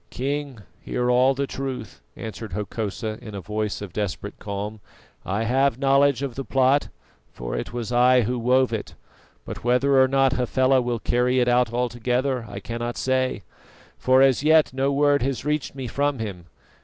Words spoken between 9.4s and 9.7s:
but